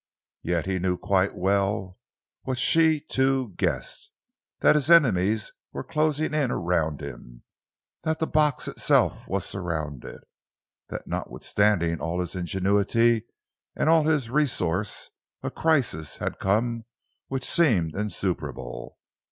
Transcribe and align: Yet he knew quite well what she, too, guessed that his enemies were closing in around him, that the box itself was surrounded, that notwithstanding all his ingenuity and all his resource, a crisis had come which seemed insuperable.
Yet 0.41 0.65
he 0.65 0.79
knew 0.79 0.97
quite 0.97 1.35
well 1.37 1.99
what 2.41 2.57
she, 2.57 2.99
too, 2.99 3.53
guessed 3.55 4.09
that 4.61 4.73
his 4.73 4.89
enemies 4.89 5.51
were 5.73 5.83
closing 5.83 6.33
in 6.33 6.49
around 6.49 7.01
him, 7.01 7.43
that 8.01 8.17
the 8.17 8.25
box 8.25 8.67
itself 8.67 9.27
was 9.27 9.45
surrounded, 9.45 10.23
that 10.89 11.05
notwithstanding 11.05 12.01
all 12.01 12.19
his 12.19 12.33
ingenuity 12.33 13.27
and 13.75 13.89
all 13.89 14.05
his 14.05 14.31
resource, 14.31 15.11
a 15.43 15.51
crisis 15.51 16.17
had 16.17 16.39
come 16.39 16.85
which 17.27 17.45
seemed 17.45 17.95
insuperable. 17.95 18.97